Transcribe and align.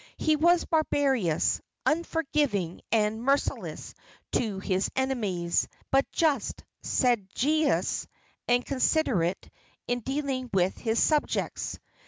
He 0.17 0.35
was 0.35 0.65
barbarous, 0.65 1.61
unforgiving 1.85 2.81
and 2.91 3.21
merciless 3.21 3.93
to 4.31 4.57
his 4.57 4.89
enemies, 4.95 5.67
but 5.91 6.11
just, 6.11 6.63
sagacious 6.81 8.07
and 8.47 8.65
considerate 8.65 9.47
in 9.87 9.99
dealing 9.99 10.49
with 10.53 10.75
his 10.75 10.97
subjects. 10.97 11.77